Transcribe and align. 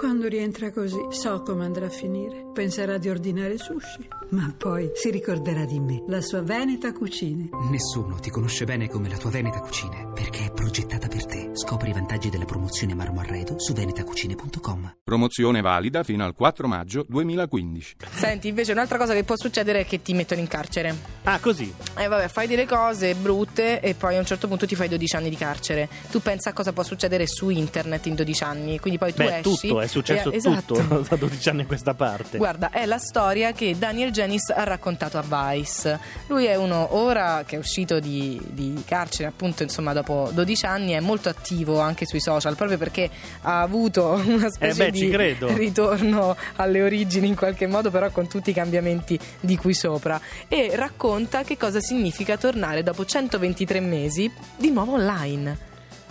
Quando 0.00 0.28
rientra 0.28 0.72
così, 0.72 0.96
so 1.10 1.42
come 1.42 1.66
andrà 1.66 1.84
a 1.84 1.90
finire. 1.90 2.46
Penserà 2.54 2.96
di 2.96 3.10
ordinare 3.10 3.58
sushi, 3.58 4.08
ma 4.30 4.52
poi 4.56 4.90
si 4.94 5.10
ricorderà 5.10 5.66
di 5.66 5.78
me, 5.78 6.02
la 6.08 6.22
sua 6.22 6.40
Veneta 6.40 6.90
Cucine. 6.94 7.50
Nessuno 7.70 8.14
ti 8.18 8.30
conosce 8.30 8.64
bene 8.64 8.88
come 8.88 9.10
la 9.10 9.18
tua 9.18 9.28
Veneta 9.28 9.60
Cucine, 9.60 10.10
perché 10.14 10.46
è 10.46 10.52
progettata 10.52 11.06
per 11.06 11.26
te. 11.26 11.50
Scopri 11.52 11.90
i 11.90 11.92
vantaggi 11.92 12.30
della 12.30 12.46
promozione 12.46 12.94
Marmo 12.94 13.20
Arredo 13.20 13.58
su 13.58 13.74
venetacucine.com. 13.74 14.96
Promozione 15.04 15.60
valida 15.60 16.02
fino 16.02 16.24
al 16.24 16.34
4 16.34 16.66
maggio 16.66 17.04
2015. 17.06 17.96
Senti, 18.10 18.48
invece 18.48 18.72
un'altra 18.72 18.96
cosa 18.96 19.12
che 19.12 19.24
può 19.24 19.36
succedere 19.36 19.80
è 19.80 19.86
che 19.86 20.00
ti 20.00 20.14
mettono 20.14 20.40
in 20.40 20.48
carcere. 20.48 20.96
Ah, 21.24 21.38
così. 21.40 21.70
E 21.98 22.06
vabbè, 22.08 22.28
fai 22.28 22.46
delle 22.46 22.66
cose 22.66 23.14
brutte 23.14 23.80
e 23.80 23.92
poi 23.92 24.16
a 24.16 24.18
un 24.18 24.24
certo 24.24 24.48
punto 24.48 24.66
ti 24.66 24.74
fai 24.74 24.88
12 24.88 25.16
anni 25.16 25.28
di 25.28 25.36
carcere. 25.36 25.90
Tu 26.10 26.20
pensa 26.20 26.50
a 26.50 26.52
cosa 26.54 26.72
può 26.72 26.82
succedere 26.84 27.26
su 27.26 27.50
internet 27.50 28.06
in 28.06 28.14
12 28.14 28.42
anni, 28.42 28.80
quindi 28.80 28.98
poi 28.98 29.12
tu 29.12 29.22
Beh, 29.24 29.38
esci. 29.40 29.42
tutto, 29.42 29.80
è 29.80 29.88
successo 29.90 30.30
e- 30.30 30.36
esatto. 30.36 30.74
tutto 30.74 31.04
da 31.08 31.16
12 31.16 31.48
anni 31.48 31.62
a 31.62 31.66
questa 31.66 31.94
parte. 31.94 32.38
Guarda, 32.38 32.70
è 32.70 32.86
la 32.86 32.98
storia 32.98 33.52
che 33.52 33.76
Daniel 33.78 34.10
Jennings 34.10 34.50
ha 34.50 34.64
raccontato 34.64 35.18
a 35.18 35.52
Vice. 35.52 35.98
Lui 36.28 36.46
è 36.46 36.54
uno 36.54 36.96
ora 36.96 37.42
che 37.44 37.56
è 37.56 37.58
uscito 37.58 38.00
di, 38.00 38.40
di 38.50 38.82
carcere, 38.86 39.28
appunto, 39.28 39.62
insomma, 39.62 39.92
dopo 39.92 40.30
12 40.32 40.66
anni, 40.66 40.92
è 40.92 41.00
molto 41.00 41.28
attivo 41.28 41.80
anche 41.80 42.06
sui 42.06 42.20
social, 42.20 42.56
proprio 42.56 42.78
perché 42.78 43.10
ha 43.42 43.60
avuto 43.60 44.20
una 44.24 44.50
specie 44.50 44.86
Eh 44.86 44.90
beh, 44.90 45.36
di 45.36 45.54
ritorno 45.54 46.36
alle 46.56 46.82
origini 46.82 47.26
in 47.28 47.34
qualche 47.34 47.66
modo, 47.66 47.90
però 47.90 48.10
con 48.10 48.28
tutti 48.28 48.50
i 48.50 48.54
cambiamenti 48.54 49.18
di 49.40 49.56
qui 49.56 49.74
sopra. 49.74 50.20
E 50.48 50.70
racconta 50.74 51.42
che 51.42 51.56
cosa 51.56 51.80
significa 51.80 52.36
tornare 52.36 52.82
dopo 52.82 53.04
123 53.04 53.80
mesi 53.80 54.30
di 54.56 54.70
nuovo 54.70 54.92
online. 54.92 55.68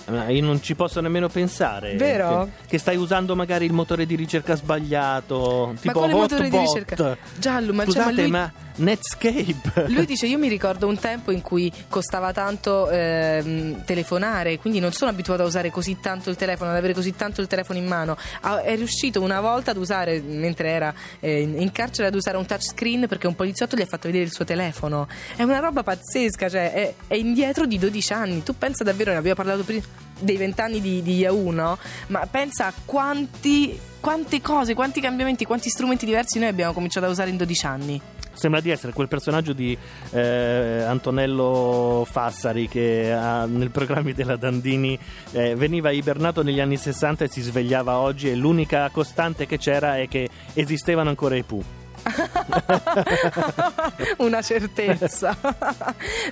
Ma 0.10 0.30
Io 0.30 0.44
non 0.44 0.62
ci 0.62 0.76
posso 0.76 1.00
nemmeno 1.02 1.28
pensare. 1.30 1.96
Vero? 1.96 2.46
Che, 2.62 2.68
che 2.68 2.78
stai 2.78 2.98
usando 2.98 3.36
magari 3.36 3.66
il 3.66 3.74
motore 3.74 4.06
di 4.06 4.16
ricerca 4.16 4.56
sbagliato. 4.56 5.74
Tipo 5.80 6.00
quale 6.00 6.14
motore 6.14 6.50
di 6.50 6.56
Hotbot. 6.56 6.74
ricerca? 6.76 7.18
Giallo, 7.38 7.74
ma, 7.74 7.84
cioè, 7.84 7.94
Scusate, 7.94 8.12
ma 8.14 8.22
lui- 8.22 8.30
ma 8.32 8.52
Netscape. 8.80 9.88
Lui 9.88 10.06
dice: 10.06 10.26
Io 10.26 10.38
mi 10.38 10.48
ricordo 10.48 10.88
un 10.88 10.98
tempo 10.98 11.32
in 11.32 11.42
cui 11.42 11.72
costava 11.88 12.32
tanto 12.32 12.90
ehm, 12.90 13.84
telefonare, 13.86 14.58
quindi 14.58 14.80
non 14.80 14.92
sono 14.92 15.12
abituato 15.12 15.44
a 15.44 15.46
usare 15.46 15.70
così 15.70 16.00
tanto 16.00 16.30
il 16.30 16.36
telefono, 16.36 16.72
ad 16.72 16.78
avere 16.78 16.94
così 16.94 17.16
tanto 17.16 17.42
il 17.42 17.48
telefono 17.48 17.78
in 17.80 17.86
mano. 17.86 18.18
Ha- 18.42 18.62
è 18.62 18.76
riuscito 18.76 19.22
una 19.22 19.42
volta 19.42 19.72
ad 19.72 19.78
usare, 19.78 20.22
mentre 20.22 20.70
era 20.70 20.94
eh, 21.20 21.42
in 21.42 21.72
carcere, 21.72 22.08
ad 22.08 22.16
usare 22.16 22.38
un 22.38 22.46
touchscreen 22.46 23.08
perché 23.08 23.28
un 23.28 23.36
poliziotto 23.36 23.76
gli 23.76 23.82
ha 23.82 23.86
fatto 23.86 24.08
vedere 24.08 24.26
il 24.26 24.32
suo 24.32 24.46
telefono. 24.46 25.08
È 25.36 25.44
una 25.44 25.60
roba 25.60 25.84
pazzesca, 25.84 26.50
cioè 26.50 26.72
è, 26.72 26.94
è 27.08 27.16
indietro 27.16 27.66
di 27.66 27.78
12 27.78 28.14
anni. 28.14 28.44
Tu 28.44 28.58
pensa 28.58 28.84
davvero, 28.84 29.12
ne 29.12 29.18
abbiamo 29.18 29.36
parlato 29.36 29.64
prima 29.64 29.84
dei 30.20 30.38
20 30.38 30.62
anni 30.62 30.82
di, 30.82 31.02
di 31.02 31.18
Yahoo, 31.18 31.52
no? 31.52 31.78
Ma 32.08 32.26
pensa 32.28 32.68
a 32.68 32.74
quanti. 32.86 33.88
Quante 34.00 34.40
cose, 34.40 34.76
quanti 34.76 35.02
cambiamenti, 35.02 35.44
quanti 35.44 35.68
strumenti 35.68 36.06
diversi 36.06 36.40
noi 36.40 36.48
abbiamo 36.48 36.72
cominciato 36.72 37.06
a 37.06 37.10
usare 37.10 37.32
in 37.32 37.36
12 37.36 37.66
anni. 37.66 38.02
Sembra 38.40 38.62
di 38.62 38.70
essere 38.70 38.94
quel 38.94 39.10
personaggio 39.10 39.52
di 39.52 39.78
eh, 40.12 40.84
Antonello 40.88 42.08
Fassari 42.10 42.70
che 42.70 43.12
ha, 43.12 43.44
nel 43.46 43.70
programma 43.70 44.14
della 44.14 44.38
Dandini 44.38 44.98
eh, 45.32 45.56
veniva 45.56 45.92
ibernato 45.92 46.42
negli 46.42 46.62
anni 46.62 46.78
60 46.78 47.26
e 47.26 47.28
si 47.28 47.42
svegliava 47.42 47.98
oggi 47.98 48.30
e 48.30 48.36
l'unica 48.36 48.90
costante 48.92 49.46
che 49.46 49.58
c'era 49.58 49.98
è 49.98 50.08
che 50.08 50.30
esistevano 50.54 51.10
ancora 51.10 51.36
i 51.36 51.44
Pooh. 51.44 51.79
una 54.18 54.42
certezza. 54.42 55.36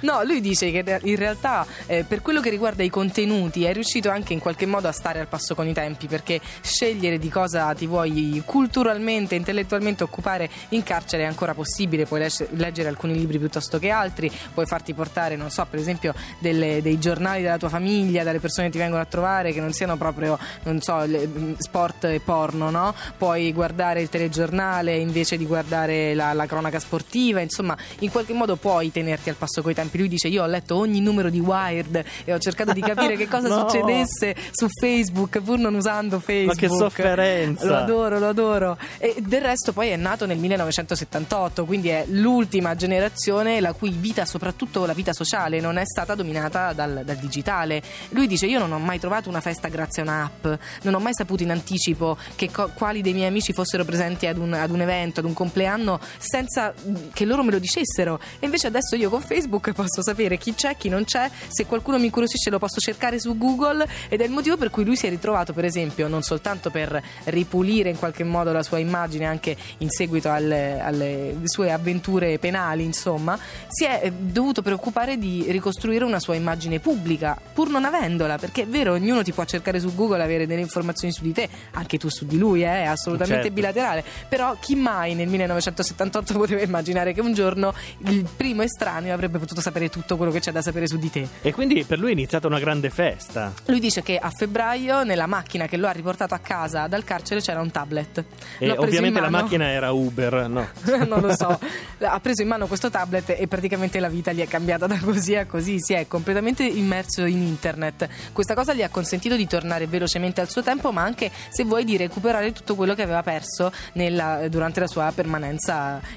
no, 0.01 0.23
lui 0.23 0.41
dice 0.41 0.71
che 0.71 0.99
in 1.03 1.15
realtà 1.15 1.65
eh, 1.85 2.03
per 2.07 2.21
quello 2.21 2.41
che 2.41 2.49
riguarda 2.49 2.83
i 2.83 2.89
contenuti 2.89 3.65
è 3.65 3.73
riuscito 3.73 4.09
anche 4.09 4.33
in 4.33 4.39
qualche 4.39 4.65
modo 4.65 4.87
a 4.87 4.91
stare 4.91 5.19
al 5.19 5.27
passo 5.27 5.55
con 5.55 5.67
i 5.67 5.73
tempi 5.73 6.07
perché 6.07 6.39
scegliere 6.61 7.17
di 7.17 7.29
cosa 7.29 7.73
ti 7.73 7.85
vuoi 7.85 8.41
culturalmente, 8.45 9.35
intellettualmente 9.35 10.03
occupare 10.03 10.49
in 10.69 10.83
carcere 10.83 11.23
è 11.23 11.25
ancora 11.25 11.53
possibile, 11.53 12.05
puoi 12.05 12.21
legge- 12.21 12.47
leggere 12.51 12.89
alcuni 12.89 13.15
libri 13.15 13.39
piuttosto 13.39 13.79
che 13.79 13.89
altri, 13.89 14.31
puoi 14.53 14.65
farti 14.65 14.93
portare, 14.93 15.35
non 15.35 15.49
so, 15.49 15.65
per 15.69 15.79
esempio 15.79 16.13
delle- 16.39 16.81
dei 16.81 16.99
giornali 16.99 17.41
della 17.41 17.57
tua 17.57 17.69
famiglia, 17.69 18.23
dalle 18.23 18.39
persone 18.39 18.67
che 18.67 18.73
ti 18.73 18.79
vengono 18.79 19.01
a 19.01 19.05
trovare 19.05 19.51
che 19.51 19.59
non 19.59 19.73
siano 19.73 19.97
proprio, 19.97 20.37
non 20.63 20.81
so, 20.81 21.03
le- 21.05 21.55
sport 21.57 22.05
e 22.05 22.19
porno, 22.19 22.69
no? 22.69 22.93
Puoi 23.17 23.51
guardare 23.53 24.01
il 24.01 24.09
telegiornale 24.09 24.95
invece 24.95 25.37
di 25.37 25.45
guardare 25.45 25.66
la, 25.69 26.33
la 26.33 26.45
cronaca 26.45 26.79
sportiva, 26.79 27.39
insomma, 27.41 27.77
in 27.99 28.09
qualche 28.11 28.33
modo 28.33 28.55
puoi 28.55 28.91
tenerti 28.91 29.29
al 29.29 29.35
passo 29.35 29.61
coi 29.61 29.73
tempi. 29.73 29.97
Lui 29.97 30.07
dice: 30.07 30.27
Io 30.27 30.43
ho 30.43 30.47
letto 30.47 30.75
ogni 30.75 30.99
numero 31.01 31.29
di 31.29 31.39
Wired 31.39 32.03
e 32.25 32.33
ho 32.33 32.37
cercato 32.39 32.73
di 32.73 32.81
capire 32.81 33.15
che 33.15 33.27
cosa 33.27 33.47
No. 33.57 33.67
succedesse 33.69 34.35
su 34.51 34.67
Facebook, 34.69 35.39
pur 35.41 35.57
non 35.57 35.73
usando 35.75 36.19
Facebook. 36.19 36.57
che 36.57 36.67
sofferenza. 36.69 37.65
Lo 37.65 37.75
adoro, 37.75 38.19
lo 38.19 38.27
adoro. 38.27 38.77
E 38.97 39.15
del 39.19 39.41
resto, 39.41 39.73
poi 39.73 39.89
è 39.89 39.95
nato 39.95 40.25
nel 40.25 40.37
1978, 40.37 41.65
quindi 41.65 41.89
è 41.89 42.05
l'ultima 42.09 42.75
generazione 42.75 43.59
la 43.61 43.73
cui 43.73 43.89
vita, 43.91 44.25
soprattutto 44.25 44.85
la 44.85 44.93
vita 44.93 45.13
sociale, 45.13 45.59
non 45.59 45.77
è 45.77 45.85
stata 45.85 46.15
dominata 46.15 46.73
dal, 46.73 47.01
dal 47.05 47.15
digitale. 47.17 47.81
Lui 48.09 48.27
dice: 48.27 48.45
Io 48.47 48.59
non 48.59 48.71
ho 48.71 48.79
mai 48.79 48.99
trovato 48.99 49.29
una 49.29 49.41
festa 49.41 49.67
grazie 49.69 50.01
a 50.01 50.05
un'app, 50.05 50.47
non 50.83 50.93
ho 50.93 50.99
mai 50.99 51.13
saputo 51.13 51.43
in 51.43 51.51
anticipo 51.51 52.17
che 52.35 52.51
co- 52.51 52.69
quali 52.73 53.01
dei 53.01 53.13
miei 53.13 53.27
amici 53.27 53.53
fossero 53.53 53.85
presenti 53.85 54.25
ad 54.27 54.37
un, 54.37 54.53
ad 54.53 54.69
un 54.71 54.81
evento, 54.81 55.19
ad 55.19 55.25
un 55.25 55.33
compleanno, 55.47 55.99
senza 56.17 56.73
mm, 56.73 56.95
che 57.13 57.25
loro 57.25 57.43
me 57.43 57.51
lo 57.51 57.59
dicessero. 57.59 58.19
E 58.39 58.45
invece 58.45 58.67
adesso 58.67 58.95
io 58.95 59.09
con 59.09 59.21
Facebook 59.21 59.71
posso 59.71 60.01
sapere 60.01 60.37
chi 60.37 60.53
c'è, 60.53 60.75
chi 60.75 60.89
non 60.89 61.05
c'è, 61.05 61.29
se 61.47 61.65
qualcuno 61.65 61.97
mi 61.97 62.05
incuriosisce 62.05 62.49
lo 62.49 62.59
posso 62.59 62.79
cercare 62.79 63.19
su 63.19 63.37
Google 63.37 63.87
ed 64.09 64.21
è 64.21 64.25
il 64.25 64.31
motivo 64.31 64.57
per 64.57 64.69
cui 64.69 64.83
lui 64.83 64.95
si 64.95 65.07
è 65.07 65.09
ritrovato, 65.09 65.53
per 65.53 65.65
esempio, 65.65 66.07
non 66.07 66.21
soltanto 66.21 66.69
per 66.69 67.01
ripulire 67.25 67.89
in 67.89 67.97
qualche 67.97 68.23
modo 68.23 68.51
la 68.51 68.63
sua 68.63 68.79
immagine 68.79 69.25
anche 69.25 69.55
in 69.79 69.89
seguito 69.89 70.29
alle, 70.31 70.79
alle 70.79 71.37
sue 71.45 71.71
avventure 71.71 72.37
penali, 72.39 72.83
insomma, 72.83 73.37
si 73.67 73.85
è 73.85 74.01
eh, 74.03 74.11
dovuto 74.11 74.61
preoccupare 74.61 75.17
di 75.17 75.45
ricostruire 75.47 76.03
una 76.03 76.19
sua 76.19 76.35
immagine 76.35 76.79
pubblica, 76.79 77.39
pur 77.53 77.69
non 77.69 77.85
avendola, 77.85 78.37
perché 78.37 78.63
è 78.63 78.67
vero, 78.67 78.93
ognuno 78.93 79.23
ti 79.23 79.31
può 79.31 79.45
cercare 79.45 79.79
su 79.79 79.95
Google 79.95 80.23
avere 80.23 80.45
delle 80.45 80.61
informazioni 80.61 81.13
su 81.13 81.23
di 81.23 81.31
te, 81.31 81.47
anche 81.71 81.97
tu 81.97 82.09
su 82.09 82.25
di 82.25 82.37
lui, 82.37 82.63
eh, 82.63 82.83
è 82.83 82.85
assolutamente 82.85 83.35
Certo. 83.43 83.53
bilaterale, 83.53 84.03
però 84.27 84.55
chi 84.59 84.75
mai 84.75 85.13
nel 85.13 85.27
1978 85.37 86.33
poteva 86.33 86.61
immaginare 86.61 87.13
che 87.13 87.21
un 87.21 87.33
giorno 87.33 87.73
il 87.99 88.27
primo 88.35 88.63
estraneo 88.63 89.13
avrebbe 89.13 89.37
potuto 89.37 89.61
sapere 89.61 89.89
tutto 89.89 90.17
quello 90.17 90.31
che 90.31 90.39
c'è 90.39 90.51
da 90.51 90.61
sapere 90.61 90.87
su 90.87 90.97
di 90.97 91.09
te? 91.09 91.27
E 91.41 91.53
quindi 91.53 91.83
per 91.83 91.99
lui 91.99 92.09
è 92.09 92.13
iniziata 92.13 92.47
una 92.47 92.59
grande 92.59 92.89
festa. 92.89 93.53
Lui 93.65 93.79
dice 93.79 94.01
che 94.01 94.17
a 94.17 94.29
febbraio 94.29 95.03
nella 95.03 95.27
macchina 95.27 95.67
che 95.67 95.77
lo 95.77 95.87
ha 95.87 95.91
riportato 95.91 96.33
a 96.33 96.39
casa 96.39 96.87
dal 96.87 97.03
carcere 97.03 97.41
c'era 97.41 97.61
un 97.61 97.71
tablet. 97.71 98.17
E 98.17 98.25
preso 98.57 98.81
ovviamente 98.81 99.19
la 99.19 99.29
macchina 99.29 99.69
era 99.69 99.91
Uber, 99.91 100.47
no? 100.49 100.67
non 101.07 101.21
lo 101.21 101.35
so. 101.35 101.59
Ha 101.99 102.19
preso 102.19 102.41
in 102.41 102.47
mano 102.47 102.67
questo 102.67 102.89
tablet 102.89 103.35
e 103.37 103.47
praticamente 103.47 103.99
la 103.99 104.09
vita 104.09 104.31
gli 104.31 104.41
è 104.41 104.47
cambiata 104.47 104.87
da 104.87 104.99
così 104.99 105.35
a 105.35 105.45
così. 105.45 105.77
Si 105.79 105.93
è 105.93 106.07
completamente 106.07 106.63
immerso 106.63 107.25
in 107.25 107.41
internet. 107.41 108.07
Questa 108.33 108.53
cosa 108.53 108.73
gli 108.73 108.83
ha 108.83 108.89
consentito 108.89 109.35
di 109.35 109.47
tornare 109.47 109.87
velocemente 109.87 110.41
al 110.41 110.49
suo 110.49 110.63
tempo, 110.63 110.91
ma 110.91 111.03
anche, 111.03 111.31
se 111.49 111.63
vuoi, 111.63 111.85
di 111.85 111.97
recuperare 111.97 112.51
tutto 112.51 112.75
quello 112.75 112.93
che 112.93 113.03
aveva 113.03 113.23
perso 113.23 113.71
nella- 113.93 114.47
durante 114.49 114.79
la 114.79 114.87
sua 114.87 115.11
permanenza 115.13 115.26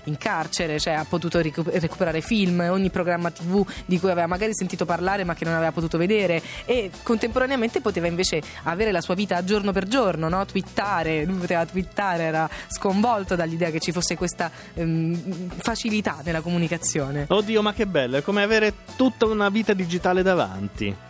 in 0.05 0.17
carcere. 0.17 0.79
Cioè, 0.79 0.95
ha 0.95 1.05
potuto 1.05 1.41
ricu- 1.41 1.69
recuperare 1.73 2.21
film, 2.21 2.61
ogni 2.61 2.91
programma 2.91 3.31
TV 3.31 3.67
di 3.85 3.99
cui 3.99 4.11
aveva 4.11 4.27
magari 4.27 4.55
sentito 4.55 4.85
parlare 4.85 5.25
ma 5.25 5.35
che 5.35 5.45
non 5.45 5.55
aveva 5.55 5.73
potuto 5.73 5.99
vedere. 5.99 6.43
E 6.65 6.91
contemporaneamente 7.03 7.81
poteva 7.81 8.07
invece 8.07 8.43
avere 8.65 8.93
la 8.93 9.01
sua 9.01 9.15
vita 9.15 9.43
giorno 9.45 9.73
per 9.73 9.87
giorno, 9.87 10.29
no? 10.29 10.45
twittare. 10.47 11.25
Lui 11.25 11.39
poteva 11.39 11.65
twittare, 11.67 12.25
era 12.25 12.49
sconvolto 12.69 13.37
dall'idea 13.37 13.71
che 13.71 13.81
ci 13.81 13.93
fosse 13.93 14.17
questa 14.17 14.51
ehm, 14.75 15.51
facilità 15.57 16.19
nella 16.25 16.41
comunicazione. 16.41 17.27
Oddio, 17.29 17.63
ma 17.63 17.73
che 17.73 17.87
bello, 17.87 18.17
è 18.17 18.23
come 18.23 18.43
avere 18.43 18.75
tutta 18.97 19.27
una 19.27 19.49
vita 19.49 19.73
digitale 19.73 20.23
davanti. 20.23 21.09